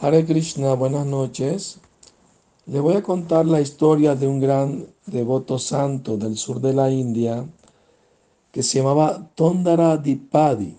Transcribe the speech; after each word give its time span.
Hare 0.00 0.24
Krishna, 0.24 0.74
buenas 0.74 1.06
noches. 1.06 1.80
Le 2.66 2.78
voy 2.78 2.94
a 2.94 3.02
contar 3.02 3.46
la 3.46 3.60
historia 3.60 4.14
de 4.14 4.28
un 4.28 4.38
gran 4.38 4.86
devoto 5.06 5.58
santo 5.58 6.16
del 6.16 6.36
sur 6.36 6.60
de 6.60 6.72
la 6.72 6.88
India 6.88 7.44
que 8.52 8.62
se 8.62 8.78
llamaba 8.78 9.28
Tondara 9.34 9.96
Dipadi, 9.96 10.76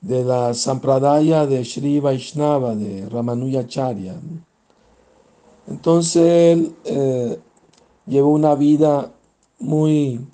de 0.00 0.24
la 0.24 0.54
Sampradaya 0.54 1.44
de 1.44 1.62
Sri 1.62 2.00
Vaishnava 2.00 2.74
de 2.74 3.06
Ramanujacharya. 3.06 4.14
Entonces 5.66 6.22
él 6.24 6.74
eh, 6.84 7.38
llevó 8.06 8.30
una 8.30 8.54
vida 8.54 9.12
muy 9.58 10.26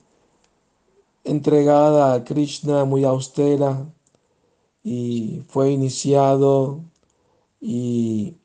entregada 1.24 2.14
a 2.14 2.22
Krishna, 2.22 2.84
muy 2.84 3.02
austera, 3.02 3.84
y 4.84 5.42
fue 5.48 5.72
iniciado 5.72 6.93
y, 7.66 8.36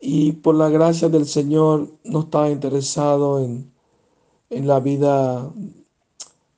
y 0.00 0.32
por 0.32 0.54
la 0.54 0.70
gracia 0.70 1.10
del 1.10 1.26
Señor 1.26 1.92
no 2.04 2.20
estaba 2.20 2.50
interesado 2.50 3.38
en, 3.44 3.70
en 4.48 4.66
la 4.66 4.80
vida 4.80 5.52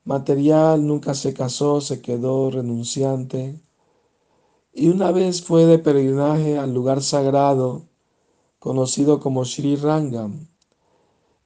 material, 0.04 0.86
nunca 0.86 1.12
se 1.14 1.34
casó, 1.34 1.80
se 1.80 2.00
quedó 2.00 2.52
renunciante. 2.52 3.60
Y 4.72 4.90
una 4.90 5.10
vez 5.10 5.42
fue 5.42 5.66
de 5.66 5.80
peregrinaje 5.80 6.56
al 6.56 6.72
lugar 6.72 7.02
sagrado, 7.02 7.82
conocido 8.60 9.18
como 9.18 9.44
Sri 9.44 9.74
Rangam, 9.74 10.46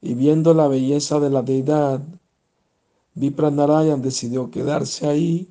y 0.03 0.13
viendo 0.13 0.53
la 0.53 0.67
belleza 0.67 1.19
de 1.19 1.31
la 1.31 1.41
deidad, 1.41 1.99
Vipranarayan 3.15 4.03
decidió 4.03 4.51
quedarse 4.51 5.07
ahí 5.07 5.49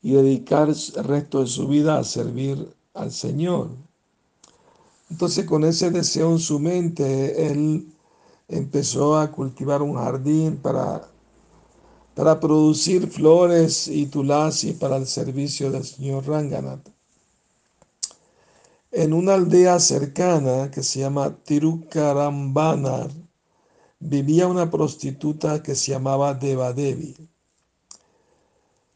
y 0.00 0.12
dedicar 0.12 0.70
el 0.70 1.04
resto 1.04 1.40
de 1.40 1.48
su 1.48 1.68
vida 1.68 1.98
a 1.98 2.04
servir 2.04 2.74
al 2.94 3.12
Señor. 3.12 3.70
Entonces 5.10 5.44
con 5.44 5.64
ese 5.64 5.90
deseo 5.90 6.32
en 6.32 6.38
su 6.38 6.58
mente, 6.58 7.46
él 7.46 7.86
empezó 8.48 9.18
a 9.18 9.30
cultivar 9.30 9.82
un 9.82 9.94
jardín 9.96 10.56
para, 10.56 11.08
para 12.14 12.40
producir 12.40 13.08
flores 13.08 13.88
y 13.88 14.06
tulasi 14.06 14.72
para 14.72 14.96
el 14.96 15.06
servicio 15.06 15.70
del 15.70 15.84
señor 15.84 16.26
Ranganath. 16.26 16.88
En 18.92 19.12
una 19.12 19.34
aldea 19.34 19.80
cercana 19.80 20.70
que 20.70 20.82
se 20.82 21.00
llama 21.00 21.36
Tirukarambanar, 21.44 23.10
vivía 23.98 24.46
una 24.46 24.70
prostituta 24.70 25.62
que 25.62 25.74
se 25.74 25.92
llamaba 25.92 26.34
Devadevi. 26.34 27.23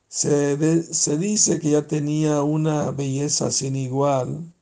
Se, 0.09 0.83
se, 0.95 1.19
dice 1.19 1.61
que 1.61 1.69
ella 1.69 1.87
tenía 1.87 2.43
una 2.43 2.91
belleza 2.91 3.51
sin 3.51 3.77
igual 3.77 4.53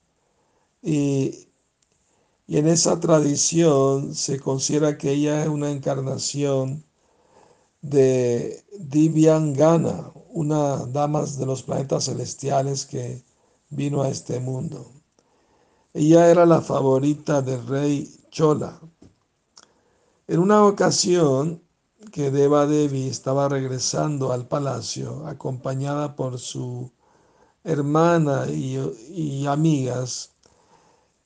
y, 0.83 1.49
y, 2.47 2.59
en 2.59 2.69
esa 2.69 3.01
tradición 3.01 4.15
se 4.15 4.41
considera 4.41 4.99
que 4.99 5.13
ella 5.13 5.43
es 5.43 5.49
una 5.49 5.71
encarnación 5.71 6.85
de 7.83 8.65
Divyangana, 8.79 10.13
una 10.31 10.87
dama 10.87 11.25
de 11.25 11.47
los 11.47 11.63
planetas 11.63 12.05
celestiales 12.07 12.87
que 12.87 13.23
vino 13.71 14.03
a 14.03 14.09
este 14.09 14.41
mundo. 14.41 14.91
Ella 15.95 16.31
era 16.31 16.47
la 16.47 16.61
favorita 16.61 17.43
del 17.43 17.67
rey 17.67 18.11
Chola. 18.31 18.81
En 20.29 20.41
una 20.41 20.65
ocasión, 20.67 21.63
que 22.12 22.31
Deva 22.31 22.67
Devi 22.67 23.09
estaba 23.09 23.49
regresando 23.49 24.33
al 24.33 24.47
palacio 24.47 25.27
acompañada 25.27 26.17
por 26.17 26.39
su 26.39 26.91
hermana 27.65 28.47
y, 28.49 28.79
y, 29.11 29.47
amigas, 29.47 30.33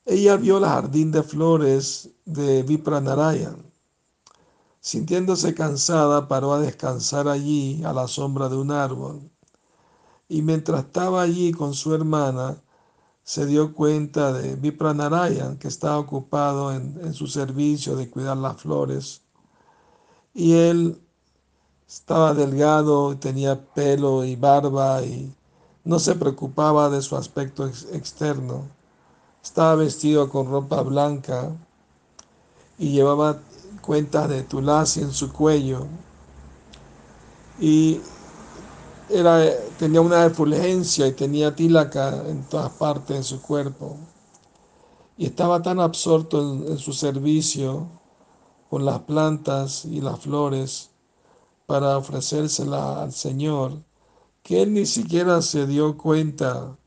ella 0.05 0.35
vio 0.37 0.57
el 0.57 0.65
jardín 0.65 1.11
de 1.11 1.23
flores 1.23 2.09
de 2.25 2.63
Vipranarayan. 2.63 3.71
Sintiéndose 4.79 5.53
cansada, 5.53 6.27
paró 6.27 6.53
a 6.53 6.59
descansar 6.59 7.27
allí 7.27 7.83
a 7.83 7.93
la 7.93 8.07
sombra 8.07 8.49
de 8.49 8.57
un 8.57 8.71
árbol. 8.71 9.29
Y 10.27 10.41
mientras 10.41 10.85
estaba 10.85 11.21
allí 11.21 11.51
con 11.51 11.73
su 11.75 11.93
hermana, 11.93 12.61
se 13.23 13.45
dio 13.45 13.75
cuenta 13.75 14.33
de 14.33 14.55
Vipranarayan, 14.55 15.57
que 15.57 15.67
estaba 15.67 15.99
ocupado 15.99 16.73
en, 16.73 16.99
en 17.03 17.13
su 17.13 17.27
servicio 17.27 17.95
de 17.95 18.09
cuidar 18.09 18.37
las 18.37 18.59
flores 18.59 19.21
y 20.33 20.53
él 20.53 21.01
estaba 21.87 22.33
delgado, 22.33 23.17
tenía 23.17 23.59
pelo 23.73 24.23
y 24.23 24.35
barba 24.35 25.03
y 25.03 25.33
no 25.83 25.99
se 25.99 26.15
preocupaba 26.15 26.89
de 26.89 27.01
su 27.01 27.15
aspecto 27.15 27.67
ex 27.67 27.87
externo. 27.91 28.67
Estaba 29.43 29.75
vestido 29.75 30.29
con 30.29 30.49
ropa 30.49 30.81
blanca 30.83 31.51
y 32.77 32.91
llevaba 32.91 33.39
cuentas 33.81 34.29
de 34.29 34.43
tulasi 34.43 35.01
en 35.01 35.11
su 35.11 35.33
cuello 35.33 35.87
y 37.59 38.01
era, 39.09 39.43
tenía 39.77 40.01
una 40.01 40.25
efulgencia 40.25 41.07
y 41.07 41.11
tenía 41.11 41.55
tílaca 41.55 42.23
en 42.27 42.43
todas 42.43 42.71
partes 42.71 43.17
de 43.17 43.23
su 43.23 43.41
cuerpo. 43.41 43.97
Y 45.17 45.25
estaba 45.25 45.61
tan 45.61 45.79
absorto 45.79 46.41
en 46.41 46.77
su 46.77 46.93
servicio 46.93 48.00
con 48.71 48.85
las 48.85 48.99
plantas 48.99 49.83
y 49.83 49.99
las 49.99 50.21
flores 50.21 50.91
para 51.65 51.97
ofrecérsela 51.97 53.03
al 53.03 53.11
Señor, 53.11 53.73
que 54.41 54.61
él 54.61 54.73
ni 54.73 54.85
siquiera 54.85 55.41
se 55.41 55.67
dio 55.67 55.97
cuenta 55.97 56.77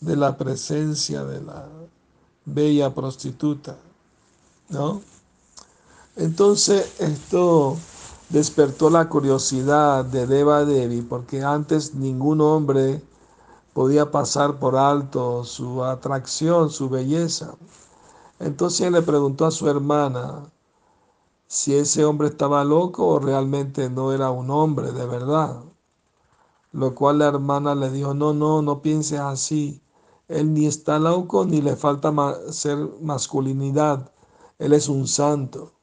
de 0.00 0.16
la 0.16 0.38
presencia 0.38 1.22
de 1.24 1.42
la 1.42 1.68
bella 2.46 2.94
prostituta, 2.94 3.76
¿no? 4.70 5.02
Entonces 6.16 6.98
esto 6.98 7.76
despertó 8.30 8.88
la 8.88 9.10
curiosidad 9.10 10.06
de 10.06 10.26
Deva 10.26 10.64
Devi, 10.64 11.02
porque 11.02 11.42
antes 11.42 11.94
ningún 11.94 12.40
hombre 12.40 13.02
podía 13.74 14.10
pasar 14.10 14.58
por 14.58 14.76
alto 14.76 15.44
su 15.44 15.84
atracción, 15.84 16.70
su 16.70 16.88
belleza. 16.88 17.54
Entonces 18.40 18.86
él 18.86 18.94
le 18.94 19.02
preguntó 19.02 19.44
a 19.44 19.50
su 19.50 19.68
hermana, 19.68 20.50
si 21.52 21.74
ese 21.74 22.06
hombre 22.06 22.28
estaba 22.28 22.64
loco 22.64 23.06
o 23.06 23.18
realmente 23.18 23.90
no 23.90 24.14
era 24.14 24.30
un 24.30 24.50
hombre 24.50 24.90
de 24.90 25.04
verdad. 25.04 25.62
Lo 26.72 26.94
cual 26.94 27.18
la 27.18 27.26
hermana 27.26 27.74
le 27.74 27.90
dijo, 27.90 28.14
no, 28.14 28.32
no, 28.32 28.62
no 28.62 28.80
pienses 28.80 29.20
así. 29.20 29.82
Él 30.28 30.54
ni 30.54 30.64
está 30.64 30.98
loco 30.98 31.44
ni 31.44 31.60
le 31.60 31.76
falta 31.76 32.10
ser 32.50 32.78
masculinidad. 33.02 34.12
Él 34.58 34.72
es 34.72 34.88
un 34.88 35.06
santo. 35.06 35.74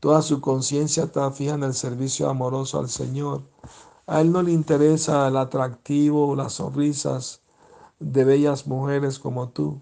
Toda 0.00 0.20
su 0.20 0.40
conciencia 0.40 1.04
está 1.04 1.30
fija 1.30 1.54
en 1.54 1.62
el 1.62 1.74
servicio 1.74 2.28
amoroso 2.28 2.80
al 2.80 2.88
Señor. 2.88 3.42
A 4.08 4.20
él 4.20 4.32
no 4.32 4.42
le 4.42 4.50
interesa 4.50 5.28
el 5.28 5.36
atractivo, 5.36 6.34
las 6.34 6.54
sonrisas 6.54 7.40
de 8.00 8.24
bellas 8.24 8.66
mujeres 8.66 9.20
como 9.20 9.50
tú. 9.50 9.80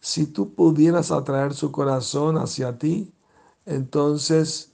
Si 0.00 0.26
tú 0.26 0.54
pudieras 0.54 1.12
atraer 1.12 1.54
su 1.54 1.72
corazón 1.72 2.36
hacia 2.36 2.78
ti, 2.78 3.13
entonces 3.66 4.72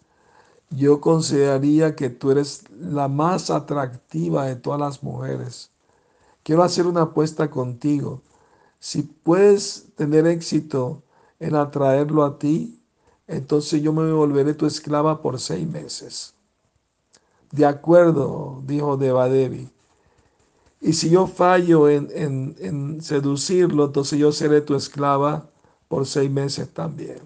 yo 0.71 1.01
consideraría 1.01 1.97
que 1.97 2.11
tú 2.11 2.31
eres 2.31 2.65
la 2.71 3.09
más 3.09 3.51
atractiva 3.51 4.47
de 4.47 4.57
todas 4.57 4.81
las 4.81 5.03
mujeres. 5.03 5.71
Quiero 6.43 6.63
hacer 6.63 6.87
una 6.87 7.03
apuesta 7.03 7.51
contigo. 7.51 8.23
Si 8.79 9.03
puedes 9.03 9.89
tener 9.97 10.27
éxito 10.27 11.03
en 11.39 11.55
atraerlo 11.55 12.25
a 12.25 12.39
ti, 12.39 12.81
entonces 13.27 13.83
yo 13.83 13.93
me 13.93 14.11
volveré 14.13 14.55
tu 14.55 14.67
esclava 14.67 15.21
por 15.21 15.39
seis 15.39 15.67
meses. 15.67 16.35
De 17.51 17.67
acuerdo, 17.67 18.63
dijo 18.65 18.97
Devadevi. 18.97 19.69
Y 20.81 20.93
si 20.95 21.11
yo 21.11 21.27
fallo 21.27 21.89
en, 21.89 22.09
en, 22.15 22.57
en 22.59 23.03
seducirlo, 23.03 23.87
entonces 23.87 24.19
yo 24.19 24.33
seré 24.33 24.61
tu 24.63 24.75
esclava 24.75 25.49
por 25.89 26.07
seis 26.07 26.31
meses 26.31 26.73
también. 26.73 27.19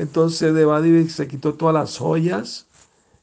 Entonces 0.00 0.54
Devadivi 0.54 1.10
se 1.10 1.28
quitó 1.28 1.52
todas 1.52 1.74
las 1.74 1.98
joyas 1.98 2.66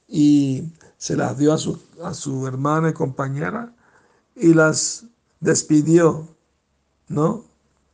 y 0.08 0.66
se 1.00 1.16
las 1.16 1.36
dio 1.36 1.52
a 1.52 1.58
su, 1.58 1.82
a 2.04 2.14
su 2.14 2.46
hermana 2.46 2.90
y 2.90 2.94
compañera 2.94 3.74
y 4.36 4.54
las 4.54 5.06
despidió, 5.40 6.28
¿no? 7.08 7.46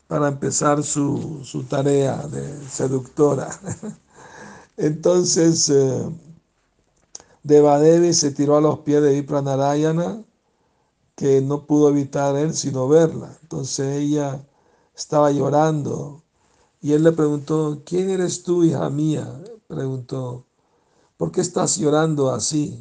Para 0.09 0.27
empezar 0.27 0.83
su, 0.83 1.39
su 1.45 1.63
tarea 1.63 2.27
de 2.27 2.68
seductora. 2.68 3.50
Entonces, 4.77 5.69
eh, 5.69 6.09
Devadevi 7.44 8.13
se 8.13 8.31
tiró 8.31 8.57
a 8.57 8.62
los 8.62 8.80
pies 8.80 9.01
de 9.01 9.13
Vipranarayana, 9.13 10.25
que 11.15 11.39
no 11.39 11.65
pudo 11.65 11.88
evitar 11.88 12.35
él 12.35 12.53
sino 12.53 12.89
verla. 12.89 13.33
Entonces 13.44 14.01
ella 14.01 14.45
estaba 14.94 15.31
llorando 15.31 16.22
y 16.83 16.91
él 16.91 17.01
le 17.03 17.13
preguntó, 17.13 17.81
¿quién 17.85 18.09
eres 18.09 18.44
tú, 18.44 18.65
hija 18.65 18.89
mía? 18.89 19.41
Preguntó, 19.68 20.45
¿por 21.15 21.31
qué 21.31 21.39
estás 21.39 21.77
llorando 21.77 22.30
así? 22.30 22.77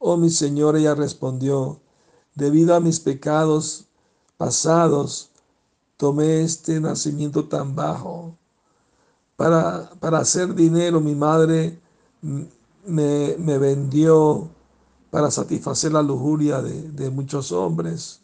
Oh, 0.00 0.16
mi 0.16 0.30
Señor, 0.30 0.76
ella 0.76 0.96
respondió, 0.96 1.80
debido 2.34 2.74
a 2.74 2.80
mis 2.80 2.98
pecados 2.98 3.86
pasados, 4.36 5.30
tomé 5.96 6.42
este 6.42 6.80
nacimiento 6.80 7.44
tan 7.44 7.76
bajo. 7.76 8.36
Para, 9.36 9.90
para 10.00 10.18
hacer 10.18 10.52
dinero 10.56 11.00
mi 11.00 11.14
madre 11.14 11.80
me, 12.20 13.36
me, 13.38 13.58
vendió 13.58 14.48
para 15.10 15.30
satisfacer 15.30 15.92
la 15.92 16.02
lujuria 16.02 16.60
de, 16.62 16.90
de 16.90 17.10
muchos 17.10 17.52
hombres. 17.52 18.22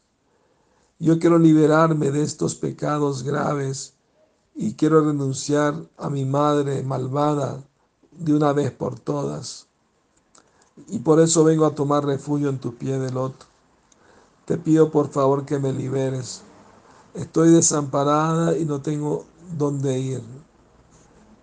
Yo 0.98 1.20
quiero 1.20 1.38
liberarme 1.38 2.10
de 2.10 2.24
estos 2.24 2.56
pecados 2.56 3.22
graves 3.22 3.93
y 4.54 4.74
quiero 4.74 5.04
renunciar 5.04 5.74
a 5.96 6.08
mi 6.08 6.24
madre 6.24 6.82
malvada 6.82 7.62
de 8.12 8.34
una 8.34 8.52
vez 8.52 8.70
por 8.70 8.98
todas. 8.98 9.66
Y 10.88 11.00
por 11.00 11.20
eso 11.20 11.44
vengo 11.44 11.66
a 11.66 11.74
tomar 11.74 12.04
refugio 12.04 12.48
en 12.48 12.58
tu 12.58 12.74
pie 12.74 12.98
de 12.98 13.10
loto. 13.10 13.46
Te 14.44 14.58
pido 14.58 14.90
por 14.90 15.08
favor 15.08 15.44
que 15.44 15.58
me 15.58 15.72
liberes. 15.72 16.42
Estoy 17.14 17.50
desamparada 17.50 18.56
y 18.58 18.64
no 18.64 18.82
tengo 18.82 19.24
dónde 19.56 19.98
ir. 19.98 20.22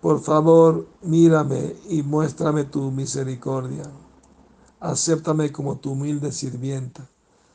Por 0.00 0.20
favor, 0.20 0.86
mírame 1.02 1.76
y 1.88 2.02
muéstrame 2.02 2.64
tu 2.64 2.90
misericordia. 2.90 3.84
Acéptame 4.80 5.52
como 5.52 5.76
tu 5.76 5.92
humilde 5.92 6.32
sirvienta. 6.32 7.08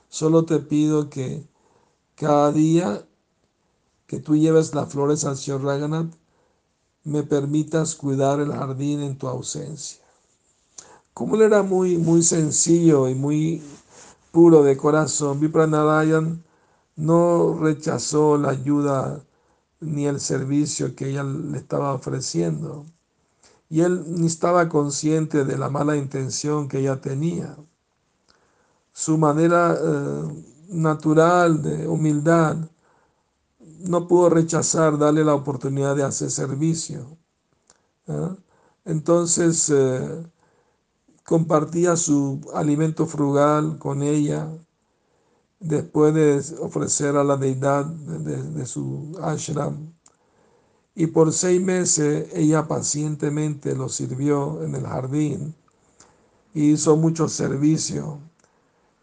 Solo 0.09 0.45
te 0.45 0.59
pido 0.59 1.09
que 1.09 1.45
cada 2.15 2.51
día 2.51 3.06
que 4.07 4.19
tú 4.19 4.35
lleves 4.35 4.73
las 4.73 4.89
flores 4.91 5.25
al 5.25 5.37
Señor 5.37 5.63
Raganat, 5.63 6.07
me 7.03 7.23
permitas 7.23 7.95
cuidar 7.95 8.39
el 8.39 8.51
jardín 8.51 9.01
en 9.01 9.17
tu 9.17 9.27
ausencia. 9.27 10.03
Como 11.13 11.35
él 11.35 11.41
era 11.43 11.63
muy, 11.63 11.97
muy 11.97 12.23
sencillo 12.23 13.09
y 13.09 13.15
muy 13.15 13.61
puro 14.31 14.63
de 14.63 14.77
corazón, 14.77 15.39
Vipranarayan 15.39 16.43
no 16.95 17.57
rechazó 17.59 18.37
la 18.37 18.49
ayuda 18.49 19.21
ni 19.79 20.07
el 20.07 20.19
servicio 20.19 20.95
que 20.95 21.09
ella 21.09 21.23
le 21.23 21.57
estaba 21.57 21.93
ofreciendo. 21.93 22.85
Y 23.69 23.81
él 23.81 24.03
ni 24.07 24.27
estaba 24.27 24.69
consciente 24.69 25.43
de 25.43 25.57
la 25.57 25.69
mala 25.69 25.97
intención 25.97 26.67
que 26.67 26.79
ella 26.79 27.01
tenía. 27.01 27.55
Su 28.93 29.17
manera 29.17 29.77
eh, 29.79 30.43
natural 30.69 31.61
de 31.61 31.87
humildad 31.87 32.57
no 33.79 34.07
pudo 34.07 34.29
rechazar 34.29 34.97
darle 34.97 35.23
la 35.23 35.35
oportunidad 35.35 35.95
de 35.95 36.03
hacer 36.03 36.31
servicio. 36.31 37.17
Entonces 38.85 39.69
eh, 39.69 40.23
compartía 41.23 41.95
su 41.95 42.41
alimento 42.53 43.05
frugal 43.05 43.77
con 43.77 44.01
ella 44.01 44.47
después 45.59 46.13
de 46.13 46.41
ofrecer 46.59 47.15
a 47.17 47.23
la 47.23 47.37
deidad 47.37 47.85
de, 47.85 48.65
su 48.65 49.17
ashram. 49.21 49.93
Y 50.95 51.07
por 51.07 51.33
seis 51.33 51.61
meses 51.61 52.29
ella 52.33 52.67
pacientemente 52.67 53.75
lo 53.75 53.89
sirvió 53.89 54.63
en 54.63 54.75
el 54.75 54.87
jardín 54.87 55.55
y 56.53 56.71
hizo 56.71 56.95
mucho 56.95 57.27
servicio. 57.27 58.19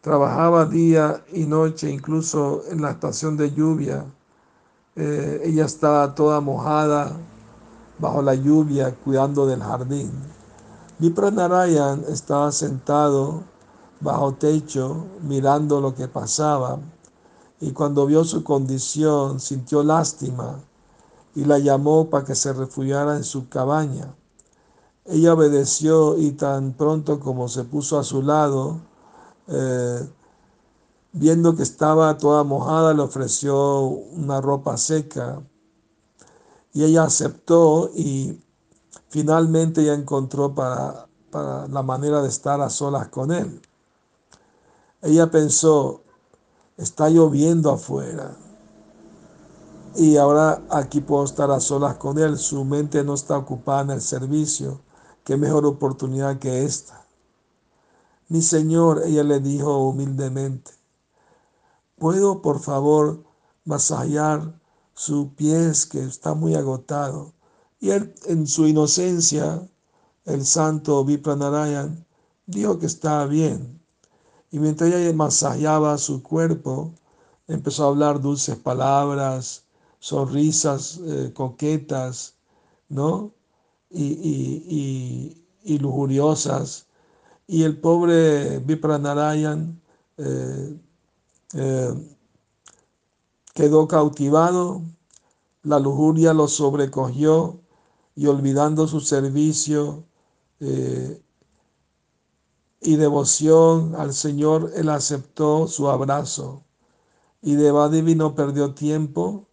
Trabajaba 0.00 0.66
día 0.66 1.24
y 1.32 1.44
noche, 1.44 1.90
incluso 1.90 2.64
en 2.70 2.82
la 2.82 2.90
estación 2.90 3.36
de 3.36 3.52
lluvia 3.52 4.06
eh, 4.96 5.42
ella 5.44 5.64
estaba 5.64 6.14
toda 6.14 6.40
mojada 6.40 7.16
bajo 7.98 8.22
la 8.22 8.34
lluvia 8.34 8.94
cuidando 8.94 9.46
del 9.46 9.62
jardín. 9.62 10.10
Vipranarayan 10.98 12.04
estaba 12.08 12.52
sentado 12.52 13.42
bajo 14.00 14.34
techo 14.34 15.06
mirando 15.22 15.80
lo 15.80 15.94
que 15.94 16.08
pasaba 16.08 16.78
y 17.60 17.72
cuando 17.72 18.06
vio 18.06 18.24
su 18.24 18.44
condición 18.44 19.40
sintió 19.40 19.82
lástima 19.82 20.60
y 21.34 21.44
la 21.44 21.58
llamó 21.58 22.10
para 22.10 22.24
que 22.24 22.34
se 22.34 22.52
refugiara 22.52 23.16
en 23.16 23.24
su 23.24 23.48
cabaña. 23.48 24.14
Ella 25.06 25.34
obedeció 25.34 26.16
y 26.16 26.32
tan 26.32 26.72
pronto 26.72 27.20
como 27.20 27.48
se 27.48 27.64
puso 27.64 27.98
a 27.98 28.04
su 28.04 28.22
lado, 28.22 28.80
eh, 29.48 30.08
Viendo 31.16 31.54
que 31.54 31.62
estaba 31.62 32.18
toda 32.18 32.42
mojada, 32.42 32.92
le 32.92 33.00
ofreció 33.00 33.82
una 33.86 34.40
ropa 34.40 34.76
seca 34.76 35.40
y 36.72 36.82
ella 36.82 37.04
aceptó 37.04 37.88
y 37.94 38.42
finalmente 39.10 39.82
ella 39.82 39.94
encontró 39.94 40.56
para, 40.56 41.06
para 41.30 41.68
la 41.68 41.84
manera 41.84 42.20
de 42.20 42.28
estar 42.28 42.60
a 42.60 42.68
solas 42.68 43.08
con 43.10 43.30
él. 43.30 43.62
Ella 45.02 45.30
pensó, 45.30 46.02
está 46.76 47.08
lloviendo 47.08 47.70
afuera 47.70 48.36
y 49.94 50.16
ahora 50.16 50.62
aquí 50.68 51.00
puedo 51.00 51.24
estar 51.24 51.48
a 51.52 51.60
solas 51.60 51.94
con 51.94 52.18
él. 52.18 52.38
Su 52.38 52.64
mente 52.64 53.04
no 53.04 53.14
está 53.14 53.38
ocupada 53.38 53.82
en 53.82 53.90
el 53.90 54.00
servicio. 54.00 54.80
Qué 55.22 55.36
mejor 55.36 55.64
oportunidad 55.64 56.40
que 56.40 56.64
esta. 56.64 57.06
Mi 58.28 58.42
Señor, 58.42 59.02
ella 59.06 59.22
le 59.22 59.38
dijo 59.38 59.78
humildemente, 59.86 60.72
¿Puedo, 62.04 62.42
por 62.42 62.60
favor, 62.60 63.24
masajear 63.64 64.60
su 64.92 65.32
pies 65.36 65.86
que 65.86 66.04
está 66.04 66.34
muy 66.34 66.54
agotado? 66.54 67.32
Y 67.80 67.92
él, 67.92 68.14
en 68.26 68.46
su 68.46 68.66
inocencia, 68.66 69.66
el 70.26 70.44
santo 70.44 71.02
Vipranarayan, 71.06 72.04
dijo 72.44 72.78
que 72.78 72.84
estaba 72.84 73.24
bien. 73.24 73.80
Y 74.50 74.58
mientras 74.58 74.92
ella 74.92 75.14
masajeaba 75.14 75.96
su 75.96 76.22
cuerpo, 76.22 76.92
empezó 77.48 77.84
a 77.84 77.88
hablar 77.88 78.20
dulces 78.20 78.56
palabras, 78.56 79.64
sonrisas 79.98 81.00
eh, 81.06 81.32
coquetas, 81.32 82.34
¿no? 82.90 83.32
Y, 83.88 85.40
y, 85.64 85.78
lujuriosas. 85.78 86.84
Y 87.46 87.62
el 87.62 87.80
pobre 87.80 88.58
Vipranarayan 88.58 89.80
eh, 90.18 90.76
eh, 91.54 91.94
quedó 93.54 93.86
cautivado, 93.86 94.82
la 95.62 95.78
lujuria 95.78 96.34
lo 96.34 96.48
sobrecogió 96.48 97.60
y 98.16 98.26
olvidando 98.26 98.86
su 98.86 99.00
servicio 99.00 100.04
eh, 100.60 101.22
y 102.80 102.96
devoción 102.96 103.94
al 103.96 104.12
Señor, 104.12 104.72
él 104.74 104.88
aceptó 104.88 105.66
su 105.68 105.88
abrazo. 105.88 106.64
Y 107.40 107.54
Devadivi 107.54 108.14
no 108.14 108.34
perdió 108.34 108.74
tiempo 108.74 109.46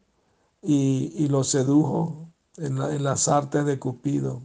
y, 0.61 1.27
lo 1.27 1.43
sedujo 1.43 2.29
en, 2.57 2.77
en, 2.81 3.03
las 3.03 3.27
artes 3.27 3.65
de 3.65 3.79
Cupido. 3.79 4.41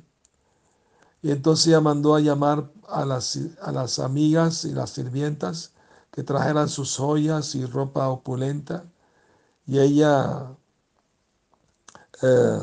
Y 1.22 1.30
entonces 1.30 1.68
ella 1.68 1.80
mandó 1.80 2.14
a 2.14 2.20
llamar 2.20 2.70
a 2.88 3.04
las, 3.04 3.38
a 3.60 3.72
las 3.72 3.98
amigas 3.98 4.64
y 4.64 4.72
las 4.72 4.90
sirvientas 4.90 5.72
que 6.16 6.22
trajeran 6.22 6.70
sus 6.70 6.96
joyas 6.96 7.54
y 7.54 7.66
ropa 7.66 8.08
opulenta. 8.08 8.84
Y 9.66 9.78
ella 9.78 10.46
eh, 12.22 12.58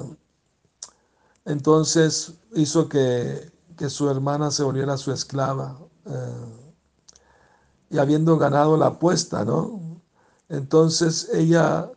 entonces 1.45 2.33
hizo 2.55 2.89
que, 2.89 3.53
su 3.89 4.09
hermana 4.09 4.49
se 4.49 4.63
volviera 4.63 4.97
su 4.97 5.11
esclava. 5.11 5.77
Eh, 6.07 6.69
y 7.91 7.99
habiendo 7.99 8.39
ganado 8.39 8.75
la 8.75 8.87
apuesta, 8.87 9.45
¿no? 9.45 9.79
Entonces 10.49 11.29
ella 11.31 11.91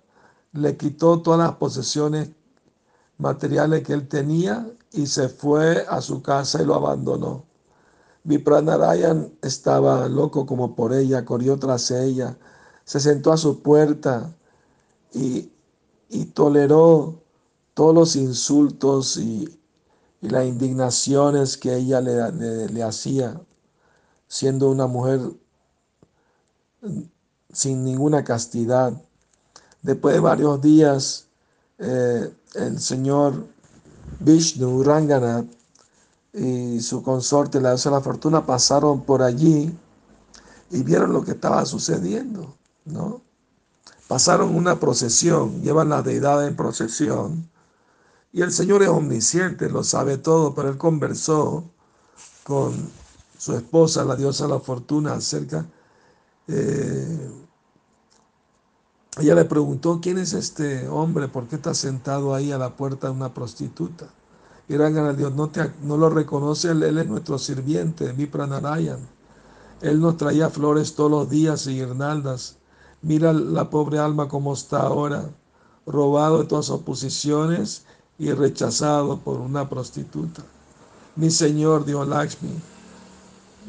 le 0.52 0.76
quitó 0.76 1.22
todas 1.22 1.40
las 1.40 1.56
posesiones 1.56 2.28
materiales 3.16 3.82
que 3.82 3.94
él 3.94 4.08
tenía 4.08 4.70
y 4.92 5.06
se 5.06 5.30
fue 5.30 5.86
a 5.88 6.02
su 6.02 6.20
casa 6.22 6.60
y 6.60 6.66
lo 6.66 6.74
abandonó. 6.74 7.46
Vipranarayan 8.26 9.32
estaba 9.40 10.08
loco 10.08 10.46
como 10.46 10.74
por 10.74 10.92
ella, 10.92 11.24
corrió 11.24 11.56
tras 11.58 11.92
ella, 11.92 12.36
se 12.84 12.98
sentó 12.98 13.32
a 13.32 13.36
su 13.36 13.62
puerta 13.62 14.34
y, 15.12 15.52
toleró 16.34 17.22
todos 17.74 17.94
los 17.94 18.16
insultos 18.16 19.16
y, 19.16 19.48
las 20.20 20.44
indignaciones 20.44 21.56
que 21.56 21.76
ella 21.76 22.00
le, 22.00 22.82
hacía, 22.82 23.40
siendo 24.26 24.70
una 24.70 24.88
mujer 24.88 25.20
sin 27.52 27.84
ninguna 27.84 28.24
castidad. 28.24 28.92
Después 29.82 30.14
de 30.14 30.20
varios 30.20 30.60
días, 30.60 31.26
eh, 31.78 32.28
el 32.54 32.80
señor 32.80 33.46
Vishnu 34.18 34.82
Ranganath 34.82 35.55
y 36.36 36.80
su 36.80 37.02
consorte, 37.02 37.60
la 37.60 37.70
diosa 37.70 37.88
de 37.88 37.96
la 37.96 38.02
fortuna, 38.02 38.44
pasaron 38.44 39.02
por 39.02 39.22
allí 39.22 39.74
y 40.70 40.82
vieron 40.82 41.12
lo 41.12 41.24
que 41.24 41.32
estaba 41.32 41.64
sucediendo, 41.64 42.54
¿no? 42.84 43.22
Pasaron 44.06 44.54
una 44.54 44.78
procesión, 44.78 45.62
llevan 45.62 45.88
la 45.88 46.02
deidad 46.02 46.46
en 46.46 46.54
procesión, 46.54 47.48
y 48.32 48.42
el 48.42 48.52
Señor 48.52 48.82
es 48.82 48.88
omnisciente, 48.90 49.70
lo 49.70 49.82
sabe 49.82 50.18
todo, 50.18 50.54
pero 50.54 50.68
él 50.68 50.76
conversó 50.76 51.64
con 52.44 52.74
su 53.38 53.54
esposa, 53.54 54.04
la 54.04 54.14
diosa 54.14 54.44
de 54.44 54.50
la 54.50 54.60
fortuna, 54.60 55.14
acerca, 55.14 55.64
eh, 56.48 57.30
ella 59.18 59.34
le 59.34 59.46
preguntó, 59.46 60.00
¿quién 60.02 60.18
es 60.18 60.34
este 60.34 60.86
hombre? 60.88 61.28
¿Por 61.28 61.48
qué 61.48 61.56
está 61.56 61.72
sentado 61.72 62.34
ahí 62.34 62.52
a 62.52 62.58
la 62.58 62.76
puerta 62.76 63.06
de 63.06 63.14
una 63.14 63.32
prostituta? 63.32 64.06
Dios 64.68 65.34
no, 65.34 65.48
te, 65.48 65.72
no 65.82 65.96
lo 65.96 66.10
reconoce, 66.10 66.70
él, 66.70 66.82
es 66.82 67.06
nuestro 67.06 67.38
sirviente, 67.38 68.10
Vipranarayan. 68.12 68.98
Él 69.80 70.00
nos 70.00 70.16
traía 70.16 70.50
flores 70.50 70.94
todos 70.94 71.10
los 71.10 71.30
días 71.30 71.66
y 71.66 71.74
guirnaldas. 71.74 72.56
Mira 73.02 73.32
la 73.32 73.70
pobre 73.70 73.98
alma 73.98 74.26
como 74.26 74.54
está 74.54 74.80
ahora, 74.80 75.30
robado 75.86 76.38
de 76.38 76.46
todas 76.46 76.66
sus 76.66 76.80
posiciones 76.80 77.84
y 78.18 78.32
rechazado 78.32 79.18
por 79.18 79.38
una 79.38 79.68
prostituta. 79.68 80.42
Mi 81.14 81.30
Señor, 81.30 81.84
dijo 81.84 82.04
Lakshmi, 82.04 82.50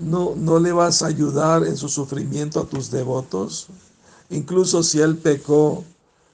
¿no, 0.01 0.33
¿no 0.35 0.59
le 0.59 0.71
vas 0.71 1.03
a 1.03 1.07
ayudar 1.07 1.63
en 1.63 1.77
su 1.77 1.89
sufrimiento 1.89 2.61
a 2.61 2.65
tus 2.65 2.89
devotos? 2.89 3.67
Incluso 4.29 4.81
si 4.81 4.99
él 4.99 5.17
pecó, 5.17 5.83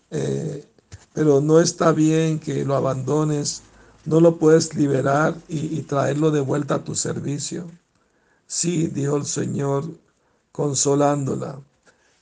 eh, 0.10 0.65
pero 1.13 1.41
no 1.41 1.60
está 1.60 1.91
bien 1.91 2.39
que 2.39 2.63
lo 2.63 2.75
abandones, 2.75 3.62
no 4.05 4.19
lo 4.19 4.38
puedes 4.38 4.75
liberar 4.75 5.36
y, 5.48 5.81
traerlo 5.83 6.31
de 6.31 6.41
vuelta 6.41 6.75
a 6.75 6.83
tu 6.83 6.95
servicio. 6.95 7.69
Sí, 8.48 8.88
dijo 8.88 9.17
el 9.17 9.25
Señor, 9.25 9.86
consolándola. 10.51 11.60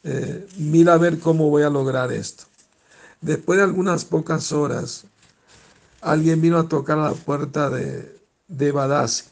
Eh, 0.03 0.47
mira 0.57 0.93
a 0.93 0.97
ver 0.97 1.19
cómo 1.19 1.50
voy 1.50 1.63
a 1.63 1.69
lograr 1.69 2.11
esto. 2.11 2.43
Después 3.19 3.57
de 3.57 3.63
algunas 3.63 4.05
pocas 4.05 4.51
horas, 4.51 5.05
alguien 6.01 6.41
vino 6.41 6.57
a 6.57 6.67
tocar 6.67 7.00
a 7.00 7.11
la 7.11 7.13
puerta 7.13 7.69
de, 7.69 8.19
de 8.47 8.71
Badasi. 8.71 9.25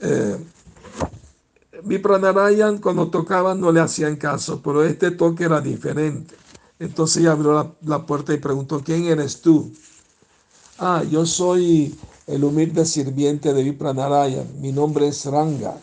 Eh, 0.00 0.36
Vipranarayan 1.84 2.78
cuando 2.78 3.08
tocaban 3.08 3.60
no 3.60 3.72
le 3.72 3.80
hacían 3.80 4.16
caso, 4.16 4.60
pero 4.62 4.84
este 4.84 5.10
toque 5.10 5.44
era 5.44 5.60
diferente. 5.60 6.34
Entonces 6.78 7.26
abrió 7.26 7.76
la, 7.82 8.06
puerta 8.06 8.34
y 8.34 8.38
preguntó, 8.38 8.82
¿quién 8.84 9.04
eres 9.04 9.40
tú? 9.40 9.72
Ah, 10.78 11.04
yo 11.04 11.26
soy 11.26 11.94
el 12.26 12.44
humilde 12.44 12.86
sirviente 12.86 13.52
de 13.52 13.62
Vipranarayan. 13.62 14.60
Mi 14.60 14.72
nombre 14.72 15.06
es 15.08 15.26
Ranga. 15.26 15.78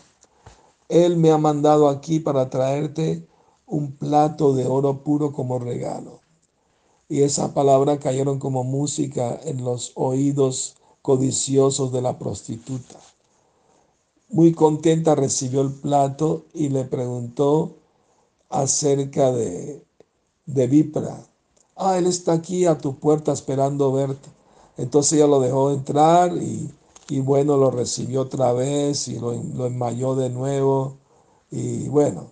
Él 0.90 1.16
me 1.16 1.32
ha 1.32 1.38
mandado 1.38 1.90
aquí 1.90 2.20
para 2.20 2.50
traerte 2.50 3.28
un 3.68 3.92
plato 3.92 4.56
de 4.56 4.66
oro 4.66 5.04
puro 5.04 5.32
como 5.32 5.60
regalo. 5.60 6.22
Y 7.08 7.22
esa 7.22 7.54
palabra 7.54 8.00
cayeron 8.00 8.40
como 8.40 8.64
música 8.64 9.40
en 9.44 9.64
los 9.64 9.92
oídos 9.94 10.76
codiciosos 11.04 11.92
de 11.92 12.02
la 12.02 12.18
prostituta. 12.18 13.00
Muy 14.30 14.54
contenta 14.54 15.14
recibió 15.16 15.62
el 15.62 15.72
plato 15.72 16.46
y 16.54 16.70
le 16.70 16.84
preguntó 16.84 17.76
acerca 18.50 19.32
de, 19.32 19.84
de 20.48 20.68
Vipra. 20.68 21.24
Ah, 21.76 21.98
él 21.98 22.08
está 22.08 22.34
aquí 22.34 22.66
a 22.66 22.78
tu 22.78 22.98
puerta 22.98 23.32
esperando 23.32 23.92
verte. 23.92 24.39
Entonces 24.80 25.14
ella 25.14 25.28
lo 25.28 25.42
dejó 25.42 25.72
entrar 25.72 26.32
y, 26.38 26.72
bueno, 27.20 27.58
lo 27.58 27.70
recibió 27.70 28.22
otra 28.22 28.54
vez 28.54 29.10
y 29.10 29.20
lo, 29.20 29.34
lo 29.34 29.66
enmayó 29.66 30.16
de 30.16 30.30
nuevo. 30.30 30.98
Y 31.52 31.90
bueno, 31.90 32.32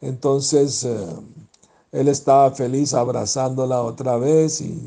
entonces 0.00 0.84
eh, 0.84 1.06
él 1.92 2.08
estaba 2.08 2.50
feliz 2.50 2.92
abrazándola 2.92 3.82
otra 3.82 4.16
vez 4.16 4.60
y 4.60 4.82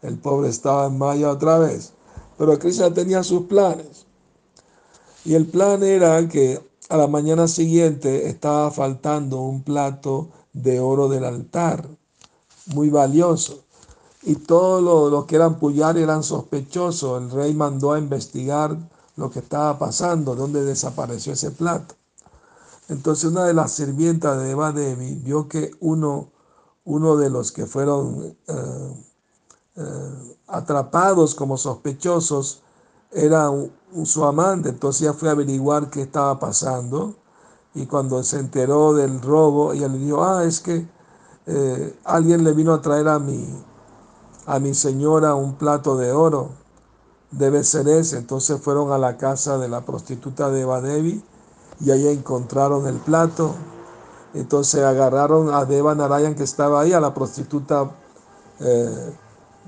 el 0.00 0.18
pobre 0.18 0.48
estaba 0.48 0.86
en 0.86 0.96
maya 0.96 1.30
otra 1.30 1.58
vez. 1.58 1.92
Pero 2.38 2.58
Krishna 2.58 2.92
tenía 2.94 3.22
sus 3.22 3.42
planes. 3.42 4.06
Y 5.26 5.34
el 5.34 5.46
plan 5.46 5.82
era 5.82 6.26
que 6.28 6.60
a 6.88 6.96
la 6.96 7.08
mañana 7.08 7.46
siguiente 7.46 8.28
estaba 8.28 8.70
faltando 8.70 9.40
un 9.40 9.62
plato 9.62 10.30
de 10.54 10.80
oro 10.80 11.08
del 11.08 11.24
altar, 11.24 11.86
muy 12.66 12.88
valioso. 12.88 13.65
Y 14.26 14.34
todos 14.34 14.82
los 15.10 15.24
que 15.26 15.36
eran 15.36 15.60
puyar 15.60 15.96
eran 15.96 16.24
sospechosos. 16.24 17.22
El 17.22 17.30
rey 17.30 17.54
mandó 17.54 17.92
a 17.92 17.98
investigar 18.00 18.76
lo 19.14 19.30
que 19.30 19.38
estaba 19.38 19.78
pasando, 19.78 20.34
dónde 20.34 20.64
desapareció 20.64 21.32
ese 21.32 21.52
plato. 21.52 21.94
Entonces 22.88 23.30
una 23.30 23.44
de 23.44 23.54
las 23.54 23.70
sirvientas 23.70 24.42
de 24.42 24.50
Eva 24.50 24.72
Devi 24.72 25.14
vio 25.14 25.48
que 25.48 25.70
uno, 25.78 26.32
uno 26.84 27.16
de 27.16 27.30
los 27.30 27.52
que 27.52 27.66
fueron 27.66 28.36
eh, 28.48 29.04
eh, 29.76 30.36
atrapados 30.48 31.36
como 31.36 31.56
sospechosos 31.56 32.62
era 33.12 33.48
su 34.04 34.24
amante, 34.24 34.70
entonces 34.70 35.02
ella 35.02 35.12
fue 35.12 35.28
a 35.28 35.32
averiguar 35.32 35.88
qué 35.88 36.02
estaba 36.02 36.38
pasando 36.40 37.14
y 37.74 37.86
cuando 37.86 38.22
se 38.24 38.40
enteró 38.40 38.92
del 38.92 39.22
robo, 39.22 39.72
ella 39.72 39.86
le 39.86 39.98
dijo, 39.98 40.24
ah, 40.24 40.44
es 40.44 40.60
que 40.60 40.88
eh, 41.46 41.98
alguien 42.04 42.42
le 42.42 42.52
vino 42.52 42.74
a 42.74 42.82
traer 42.82 43.06
a 43.06 43.18
mi, 43.18 43.46
a 44.46 44.58
mi 44.58 44.74
señora 44.74 45.34
un 45.34 45.54
plato 45.54 45.96
de 45.96 46.12
oro, 46.12 46.50
debe 47.30 47.64
ser 47.64 47.88
ese. 47.88 48.18
Entonces 48.18 48.60
fueron 48.60 48.92
a 48.92 48.98
la 48.98 49.16
casa 49.16 49.58
de 49.58 49.68
la 49.68 49.82
prostituta 49.82 50.50
de 50.50 50.64
Devi 50.80 51.22
y 51.80 51.90
ahí 51.90 52.08
encontraron 52.08 52.86
el 52.86 52.96
plato. 52.96 53.54
Entonces 54.34 54.82
agarraron 54.82 55.52
a 55.52 55.64
Deva 55.64 55.94
Narayan 55.94 56.34
que 56.34 56.44
estaba 56.44 56.80
ahí, 56.80 56.92
a 56.92 57.00
la 57.00 57.12
prostituta 57.12 57.90
eh, 58.60 59.14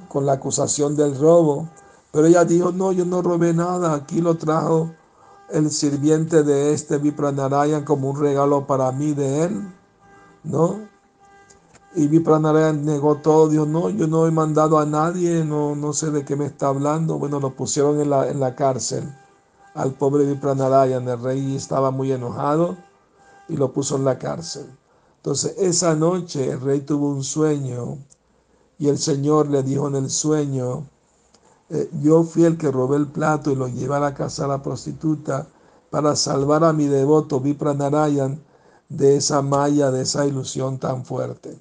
con 0.09 0.25
la 0.25 0.35
acusación 0.35 0.97
del 0.97 1.19
robo 1.19 1.69
pero 2.11 2.27
ella 2.27 2.45
dijo, 2.45 2.73
no, 2.73 2.93
yo 2.93 3.05
no 3.05 3.23
robé 3.23 3.53
nada, 3.53 3.95
aquí 3.95 4.21
lo 4.21 4.37
trajo 4.37 4.91
el 5.51 5.71
sirviente 5.71 6.43
de 6.43 6.73
este 6.73 6.99
Vipranarayan 6.99 7.85
como 7.85 8.11
un 8.11 8.21
regalo 8.21 8.67
para 8.67 8.91
mí 8.93 9.13
de 9.13 9.45
él, 9.45 9.75
¿no? 10.45 10.88
Y 11.95 12.07
Vipranarayan 12.09 12.85
negó 12.85 13.17
todo, 13.17 13.49
dijo, 13.49 13.67
no, 13.67 13.91
yo 13.91 14.07
no 14.07 14.27
he 14.27 14.31
mandado 14.31 14.79
a 14.79 14.87
nadie, 14.87 15.45
no, 15.45 15.75
no 15.75 15.93
sé 15.93 16.11
de 16.11 16.25
qué 16.25 16.37
me 16.37 16.47
está 16.47 16.69
hablando. 16.69 17.19
Bueno, 17.19 17.41
lo 17.41 17.55
pusieron 17.55 18.01
en 18.01 18.11
la, 18.11 18.29
en 18.29 18.41
la 18.41 18.55
cárcel 18.55 19.05
al 19.79 19.93
pobre 19.93 20.25
Vipranarayan, 20.25 21.07
el 21.09 21.23
rey 21.23 21.55
estaba 21.55 21.93
muy 21.93 22.11
enojado 22.11 22.77
y 23.49 23.57
lo 23.57 23.73
puso 23.73 23.95
en 23.95 24.05
la 24.05 24.19
cárcel. 24.19 24.67
Entonces 25.19 25.55
esa 25.57 25.95
noche 25.95 26.51
el 26.51 26.61
rey 26.61 26.81
tuvo 26.81 27.11
un 27.11 27.23
sueño 27.23 27.99
y 28.77 28.89
el 28.89 28.99
Señor 28.99 29.49
le 29.49 29.63
dijo 29.63 29.87
en 29.87 29.95
el 29.95 30.11
sueño, 30.11 30.85
eh, 31.71 31.89
yo 32.03 32.25
fui 32.25 32.45
el 32.45 32.59
que 32.59 32.73
robé 32.73 32.97
el 32.97 33.07
plato 33.07 33.53
y 33.53 33.55
lo 33.55 33.69
llevé 33.69 33.95
a 33.95 34.01
la 34.01 34.15
casa 34.15 34.43
de 34.43 34.49
la 34.49 34.63
prostituta 34.63 35.47
para 35.91 36.17
salvar 36.17 36.65
a 36.65 36.73
mi 36.73 36.87
devoto 36.87 37.39
Vipranarayan 37.39 38.43
de 38.89 39.17
esa 39.17 39.43
malla, 39.43 39.93
de 39.93 40.03
esa 40.03 40.27
ilusión 40.27 40.79
tan 40.79 41.05
fuerte. 41.05 41.57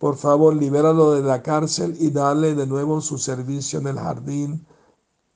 Por 0.00 0.16
favor, 0.16 0.56
libéralo 0.56 1.12
de 1.12 1.20
la 1.20 1.42
cárcel 1.42 1.94
y 2.00 2.10
dale 2.10 2.54
de 2.54 2.66
nuevo 2.66 3.02
su 3.02 3.18
servicio 3.18 3.80
en 3.80 3.86
el 3.86 3.98
jardín 3.98 4.66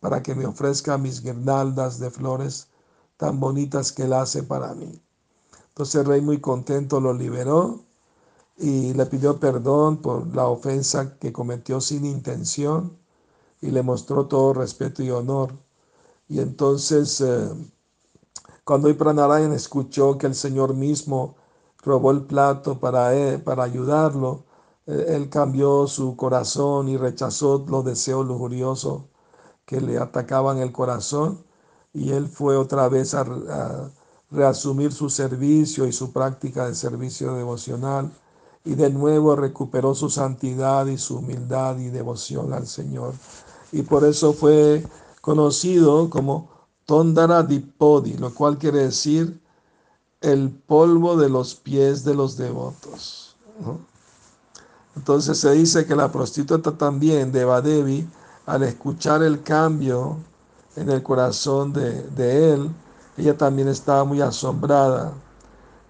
para 0.01 0.23
que 0.23 0.35
me 0.35 0.47
ofrezca 0.47 0.97
mis 0.97 1.23
guirnaldas 1.23 1.99
de 1.99 2.11
flores 2.11 2.69
tan 3.19 3.39
bonitas 3.39 3.93
que 3.93 4.05
él 4.05 4.15
hace 4.15 4.43
para 4.43 4.73
mí. 4.73 5.03
Entonces 5.69 5.97
el 5.97 6.07
rey 6.07 6.23
muy 6.23 6.41
contento 6.41 6.99
lo 6.99 7.13
liberó 7.13 7.85
y 8.57 8.95
le 8.95 9.05
pidió 9.05 9.39
perdón 9.39 9.99
por 9.99 10.35
la 10.35 10.47
ofensa 10.47 11.19
que 11.19 11.31
cometió 11.31 11.79
sin 11.83 12.07
intención 12.07 12.97
y 13.61 13.71
le 13.71 13.83
mostró 13.83 14.29
todo 14.29 14.55
respeto 14.55 15.03
y 15.03 15.11
honor. 15.11 15.53
Y 16.27 16.41
entonces, 16.41 17.21
eh, 17.21 17.51
cuando 18.65 18.89
Ipranarayan 18.89 19.53
escuchó 19.53 20.17
que 20.17 20.27
el 20.27 20.35
Señor 20.35 20.73
mismo 20.73 21.37
robó 21.83 22.13
el 22.13 22.23
plato 22.23 22.81
para, 22.81 23.15
él, 23.15 23.43
para 23.43 23.65
ayudarlo, 23.65 24.45
él 24.87 25.31
cambió 25.31 25.87
su 25.87 26.17
corazón 26.17 26.89
y 26.89 26.97
rechazó 26.97 27.65
los 27.69 27.85
deseos 27.85 28.27
lujuriosos 28.27 29.03
que 29.65 29.81
le 29.81 29.99
atacaban 29.99 30.59
el 30.59 30.73
corazón 30.73 31.43
y 31.95 32.11
él 32.11 32.29
fue 32.29 32.57
otra 32.57 32.89
vez 32.89 33.15
a, 33.15 33.25
reasumir 34.31 34.93
su 34.93 35.11
servicio 35.11 35.87
y 35.87 35.93
su 35.93 36.13
práctica 36.13 36.67
de 36.67 36.75
servicio 36.75 37.35
devocional 37.35 38.11
y 38.65 38.75
de 38.75 38.91
nuevo 38.91 39.37
recuperó 39.37 39.95
su 39.95 40.11
santidad 40.11 40.87
y 40.87 40.99
su 40.99 41.19
humildad 41.19 41.79
y 41.79 41.91
devoción 41.91 42.53
al 42.53 42.67
Señor 42.67 43.15
y 43.71 43.83
por 43.83 44.05
eso 44.05 44.33
fue 44.33 44.85
conocido 45.21 46.11
como 46.11 46.51
Tondara 46.85 47.43
Dipodi, 47.43 48.15
lo 48.15 48.35
cual 48.35 48.59
quiere 48.59 48.79
decir 48.79 49.41
el 50.21 50.51
polvo 50.51 51.17
de 51.17 51.29
los 51.29 51.55
pies 51.55 52.05
de 52.05 52.15
los 52.15 52.37
devotos. 52.37 53.37
Entonces 54.97 55.39
se 55.39 55.53
dice 55.53 55.87
que 55.87 55.97
la 55.97 56.11
prostituta 56.11 56.73
también 56.73 57.33
de 57.33 57.45
Badevi, 57.45 58.09
al 58.47 58.63
escuchar 58.63 59.23
el 59.23 59.43
cambio 59.43 60.19
en 60.77 60.91
el 60.91 61.03
corazón 61.03 61.73
de, 61.73 62.03
de 62.11 62.55
él, 62.55 62.71
ella 63.17 63.37
también 63.37 63.69
estaba 63.69 64.05
muy 64.05 64.21
asombrada. 64.21 65.13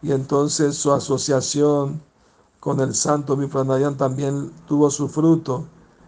Y 0.03 0.13
entonces 0.13 0.77
su 0.77 0.93
asociación 0.93 2.01
con 2.61 2.81
el 2.81 2.95
santo 2.95 3.37
Vipranayan 3.37 3.97
también 3.97 4.51
tuvo 4.67 4.91
su 4.91 5.09
fruto 5.09 5.65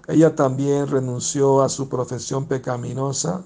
ella 0.08 0.36
también 0.36 0.86
renunció 0.86 1.62
a 1.62 1.68
su 1.68 1.88
profesión 1.88 2.46
pecaminosa 2.46 3.42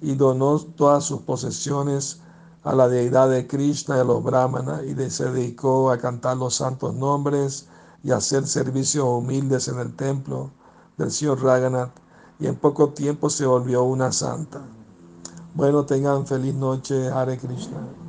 y 0.00 0.14
donó 0.14 0.60
todas 0.60 1.04
sus 1.04 1.22
posesiones 1.22 2.20
a 2.62 2.74
la 2.74 2.88
deidad 2.88 3.28
de 3.28 3.46
Krishna 3.48 3.96
y 3.96 4.00
a 4.00 4.04
los 4.04 4.22
brahmanas 4.22 4.82
y 4.84 4.94
se 5.10 5.30
dedicó 5.30 5.90
a 5.90 5.98
cantar 5.98 6.36
los 6.36 6.54
santos 6.54 6.94
nombres 6.94 7.68
y 8.06 8.12
hacer 8.12 8.46
servicios 8.46 9.04
humildes 9.04 9.66
en 9.66 9.80
el 9.80 9.96
templo 9.96 10.52
del 10.96 11.10
señor 11.10 11.42
Raghunath 11.42 11.90
y 12.38 12.46
en 12.46 12.54
poco 12.54 12.90
tiempo 12.90 13.28
se 13.28 13.44
volvió 13.46 13.82
una 13.82 14.12
santa. 14.12 14.62
Bueno, 15.54 15.84
tengan 15.84 16.24
feliz 16.24 16.54
noche, 16.54 17.08
Hare 17.08 17.36
Krishna. 17.36 18.05